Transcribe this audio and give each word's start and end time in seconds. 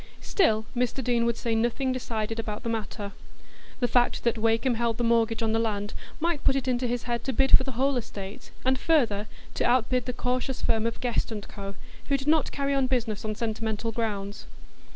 Still, 0.19 0.65
Mr 0.75 1.03
Deane 1.03 1.27
would 1.27 1.37
say 1.37 1.53
nothing 1.53 1.91
decided 1.91 2.39
about 2.39 2.63
the 2.63 2.69
matter; 2.69 3.11
the 3.79 3.87
fact 3.87 4.23
that 4.23 4.35
Wakem 4.39 4.73
held 4.73 4.97
the 4.97 5.03
mortgage 5.03 5.43
on 5.43 5.51
the 5.53 5.59
land 5.59 5.93
might 6.19 6.43
put 6.43 6.55
it 6.55 6.67
into 6.67 6.87
his 6.87 7.03
head 7.03 7.23
to 7.23 7.31
bid 7.31 7.55
for 7.55 7.63
the 7.63 7.73
whole 7.73 7.95
estate, 7.97 8.49
and 8.65 8.79
further, 8.79 9.27
to 9.53 9.63
outbid 9.63 10.05
the 10.07 10.11
cautious 10.13 10.59
firm 10.59 10.87
of 10.87 11.01
Guest 11.01 11.31
& 11.41 11.47
Co., 11.47 11.75
who 12.07 12.17
did 12.17 12.27
not 12.27 12.51
carry 12.51 12.73
on 12.73 12.87
business 12.87 13.23
on 13.23 13.35
sentimental 13.35 13.91
grounds. 13.91 14.47